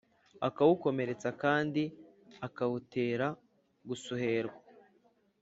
[0.47, 1.83] akawukomeretsa, kandi
[2.47, 3.27] akawutera
[3.87, 4.57] gusuherwa;